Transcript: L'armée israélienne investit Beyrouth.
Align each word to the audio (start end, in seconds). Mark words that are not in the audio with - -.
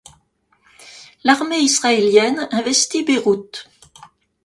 L'armée 1.23 1.59
israélienne 1.59 2.47
investit 2.51 3.03
Beyrouth. 3.03 3.69